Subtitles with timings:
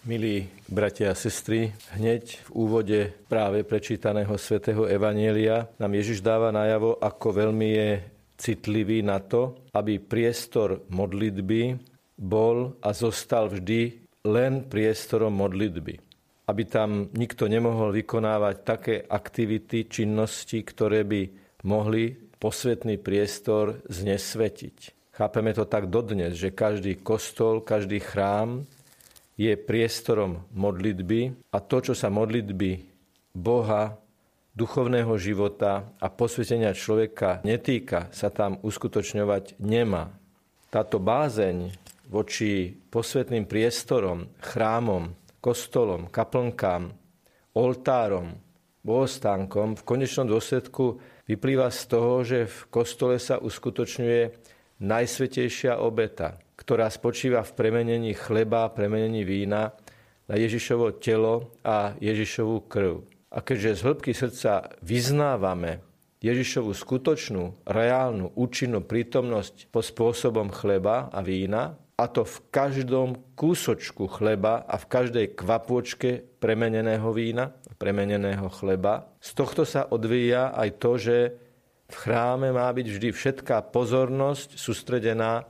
[0.00, 6.96] Milí bratia a sestry, hneď v úvode práve prečítaného svätého Evanielia nám Ježiš dáva najavo,
[6.96, 7.90] ako veľmi je
[8.40, 11.76] citlivý na to, aby priestor modlitby
[12.16, 16.00] bol a zostal vždy len priestorom modlitby.
[16.48, 21.22] Aby tam nikto nemohol vykonávať také aktivity, činnosti, ktoré by
[21.68, 25.12] mohli posvetný priestor znesvetiť.
[25.12, 28.64] Chápeme to tak dodnes, že každý kostol, každý chrám
[29.40, 32.84] je priestorom modlitby a to, čo sa modlitby
[33.32, 33.96] Boha,
[34.52, 40.12] duchovného života a posvetenia človeka netýka, sa tam uskutočňovať nemá.
[40.68, 41.72] Táto bázeň
[42.12, 46.92] voči posvetným priestorom, chrámom, kostolom, kaplnkám,
[47.56, 48.36] oltárom,
[48.84, 54.36] bohostánkom v konečnom dôsledku vyplýva z toho, že v kostole sa uskutočňuje
[54.84, 59.72] najsvetejšia obeta, ktorá spočíva v premenení chleba, premenení vína
[60.28, 63.08] na Ježišovo telo a Ježišovú krv.
[63.32, 65.80] A keďže z hĺbky srdca vyznávame
[66.20, 74.08] Ježišovú skutočnú, reálnu, účinnú prítomnosť po spôsobom chleba a vína, a to v každom kúsočku
[74.08, 79.08] chleba a v každej kvapôčke premeneného vína, premeneného chleba.
[79.20, 81.16] Z tohto sa odvíja aj to, že
[81.88, 85.44] v chráme má byť vždy všetká pozornosť sústredená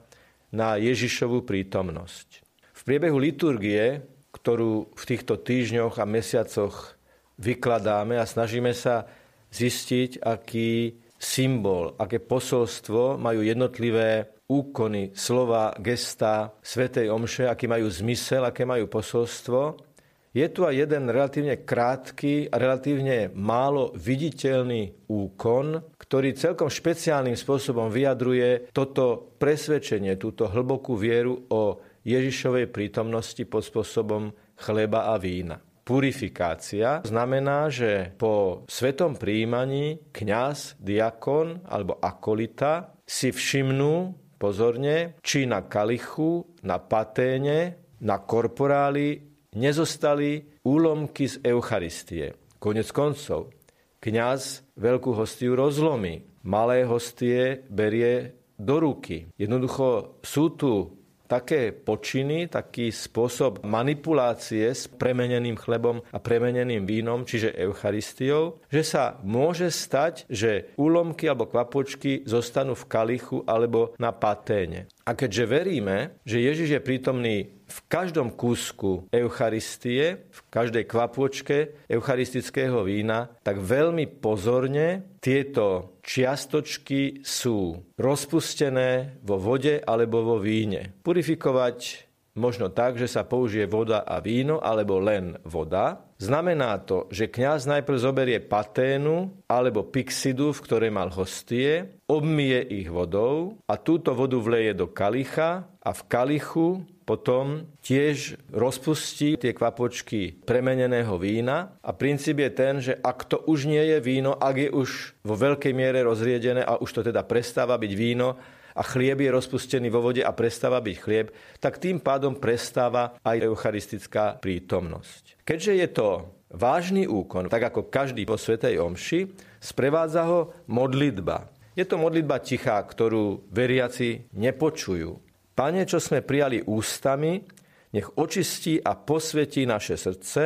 [0.51, 2.43] na Ježišovú prítomnosť.
[2.75, 4.03] V priebehu liturgie,
[4.35, 6.97] ktorú v týchto týždňoch a mesiacoch
[7.41, 9.09] vykladáme a snažíme sa
[9.51, 18.43] zistiť, aký symbol, aké posolstvo majú jednotlivé úkony, slova, gesta Svetej Omše, aký majú zmysel,
[18.43, 19.90] aké majú posolstvo.
[20.31, 27.91] Je tu aj jeden relatívne krátky a relatívne málo viditeľný úkon, ktorý celkom špeciálnym spôsobom
[27.91, 35.59] vyjadruje toto presvedčenie, túto hlbokú vieru o Ježišovej prítomnosti pod spôsobom chleba a vína.
[35.83, 45.67] Purifikácia znamená, že po svetom príjmaní kňaz, diakon alebo akolita si všimnú pozorne, či na
[45.67, 52.35] kalichu, na paténe, na korporáli nezostali úlomky z Eucharistie.
[52.61, 53.51] Konec koncov,
[53.99, 59.33] kňaz veľkú hostiu rozlomí, malé hostie berie do ruky.
[59.41, 61.01] Jednoducho sú tu
[61.31, 69.23] také počiny, taký spôsob manipulácie s premeneným chlebom a premeneným vínom, čiže Eucharistiou, že sa
[69.23, 74.91] môže stať, že úlomky alebo kvapočky zostanú v kalichu alebo na paténe.
[75.07, 77.37] A keďže veríme, že Ježiš je prítomný
[77.71, 87.79] v každom kúsku Eucharistie, v každej kvapôčke eucharistického vína, tak veľmi pozorne tieto čiastočky sú
[87.95, 90.99] rozpustené vo vode alebo vo víne.
[91.07, 92.10] Purifikovať
[92.41, 96.01] možno tak, že sa použije voda a víno alebo len voda.
[96.17, 102.89] Znamená to, že kňaz najprv zoberie paténu alebo pixidu, v ktorej mal hostie, obmie ich
[102.89, 106.69] vodou a túto vodu vleje do kalicha a v kalichu
[107.11, 113.67] potom tiež rozpustí tie kvapočky premeneného vína a princíp je ten, že ak to už
[113.67, 117.75] nie je víno, ak je už vo veľkej miere rozriedené a už to teda prestáva
[117.75, 118.39] byť víno
[118.81, 121.29] a chlieb je rozpustený vo vode a prestáva byť chlieb,
[121.61, 125.45] tak tým pádom prestáva aj eucharistická prítomnosť.
[125.45, 126.09] Keďže je to
[126.57, 129.21] vážny úkon, tak ako každý po Svetej Omši,
[129.61, 131.53] sprevádza ho modlitba.
[131.77, 135.21] Je to modlitba tichá, ktorú veriaci nepočujú.
[135.53, 137.45] Pane, čo sme prijali ústami,
[137.93, 140.43] nech očistí a posvetí naše srdce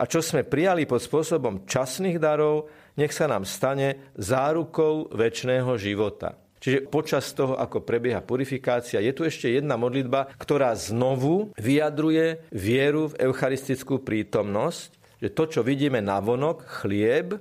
[0.00, 6.39] a čo sme prijali pod spôsobom časných darov, nech sa nám stane zárukou väčšného života.
[6.60, 13.08] Čiže počas toho, ako prebieha purifikácia, je tu ešte jedna modlitba, ktorá znovu vyjadruje vieru
[13.08, 17.40] v eucharistickú prítomnosť, že to, čo vidíme na vonok, chlieb,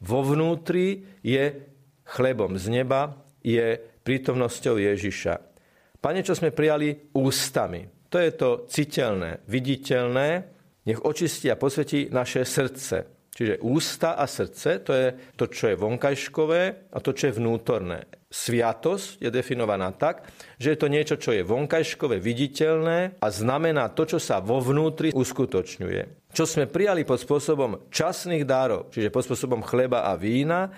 [0.00, 1.66] vo vnútri je
[2.06, 3.76] chlebom z neba, je
[4.06, 5.34] prítomnosťou Ježiša.
[6.00, 7.84] Pane, čo sme prijali ústami.
[8.10, 10.28] To je to citeľné, viditeľné,
[10.88, 13.19] nech očistí a posvetí naše srdce.
[13.40, 18.04] Čiže ústa a srdce, to je to, čo je vonkajškové a to, čo je vnútorné.
[18.28, 20.28] Sviatosť je definovaná tak,
[20.60, 25.08] že je to niečo, čo je vonkajškové, viditeľné a znamená to, čo sa vo vnútri
[25.16, 26.28] uskutočňuje.
[26.36, 30.68] Čo sme prijali pod spôsobom časných dárov, čiže pod spôsobom chleba a vína,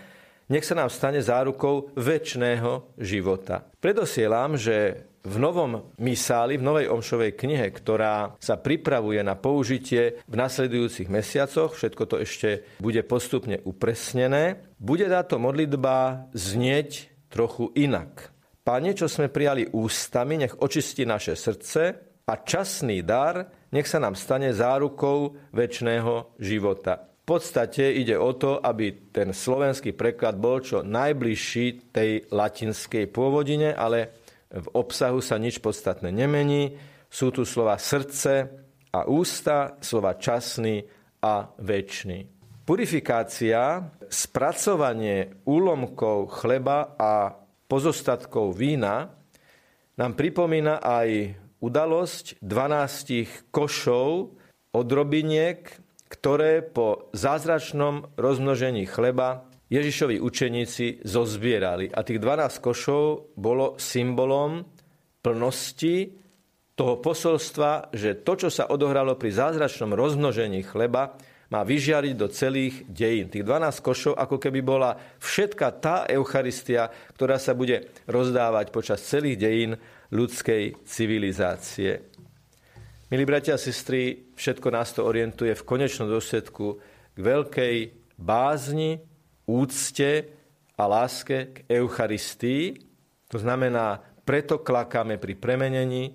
[0.47, 3.67] nech sa nám stane zárukou väčšného života.
[3.83, 10.35] Predosielam, že v novom misáli, v novej omšovej knihe, ktorá sa pripravuje na použitie v
[10.35, 12.49] nasledujúcich mesiacoch, všetko to ešte
[12.83, 18.35] bude postupne upresnené, bude táto modlitba znieť trochu inak.
[18.63, 21.83] Pane, čo sme prijali ústami, nech očistí naše srdce
[22.27, 27.09] a časný dar nech sa nám stane zárukou väčšného života.
[27.23, 33.73] V podstate ide o to, aby ten slovenský preklad bol čo najbližší tej latinskej pôvodine,
[33.73, 34.22] ale
[34.53, 36.77] v obsahu sa nič podstatné nemení.
[37.09, 38.53] Sú tu slova srdce
[38.93, 40.85] a ústa, slova časný
[41.25, 42.29] a väčší.
[42.63, 47.35] Purifikácia, spracovanie úlomkov chleba a
[47.67, 49.11] pozostatkov vína
[49.99, 54.37] nám pripomína aj udalosť 12 košov
[54.73, 55.69] odrobiniek,
[56.09, 61.89] ktoré po zázračnom rozmnožení chleba Ježišovi učeníci zozbierali.
[61.89, 64.69] A tých 12 košov bolo symbolom
[65.25, 66.13] plnosti
[66.77, 71.17] toho posolstva, že to, čo sa odohralo pri zázračnom rozmnožení chleba,
[71.53, 73.29] má vyžiariť do celých dejín.
[73.29, 79.37] Tých 12 košov, ako keby bola všetka tá Eucharistia, ktorá sa bude rozdávať počas celých
[79.37, 79.73] dejín
[80.13, 82.09] ľudskej civilizácie.
[83.13, 86.81] Milí bratia a sestry, všetko nás to orientuje v konečnom dôsledku
[87.13, 87.77] k veľkej
[88.17, 89.12] bázni,
[89.47, 90.11] úcte
[90.79, 92.79] a láske k Eucharistii.
[93.31, 96.15] To znamená, preto klakáme pri premenení,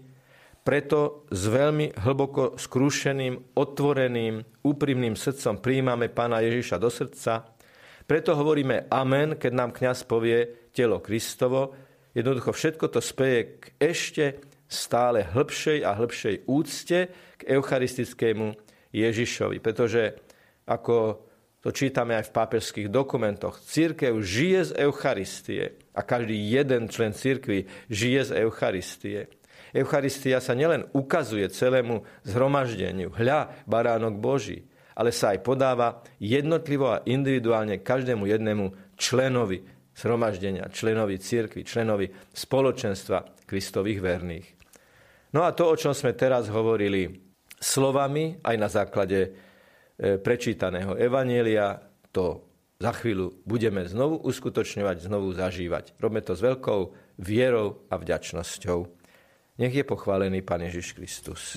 [0.68, 7.56] preto s veľmi hlboko skrúšeným, otvoreným, úprimným srdcom príjmame Pána Ježiša do srdca.
[8.04, 11.72] Preto hovoríme amen, keď nám kňaz povie telo Kristovo.
[12.12, 14.26] Jednoducho všetko to speje k ešte
[14.68, 17.00] stále hĺbšej a hĺbšej úcte
[17.40, 18.52] k eucharistickému
[18.92, 19.64] Ježišovi.
[19.64, 20.20] Pretože
[20.68, 21.27] ako
[21.66, 25.64] to čítame aj v pápežských dokumentoch, církev žije z Eucharistie
[25.98, 29.34] a každý jeden člen církvy žije z Eucharistie.
[29.74, 37.04] Eucharistia sa nielen ukazuje celému zhromaždeniu, hľa, baránok Boží, ale sa aj podáva jednotlivo a
[37.06, 39.66] individuálne každému jednému členovi
[39.98, 44.48] zhromaždenia, členovi církvy, členovi spoločenstva Kristových verných.
[45.34, 47.12] No a to, o čom sme teraz hovorili
[47.58, 49.34] slovami, aj na základe
[49.98, 51.82] prečítaného Evanielia,
[52.14, 52.46] to
[52.78, 55.98] za chvíľu budeme znovu uskutočňovať, znovu zažívať.
[55.98, 58.80] Robme to s veľkou vierou a vďačnosťou.
[59.58, 61.56] Nech je pochválený Pán Ježiš Kristus.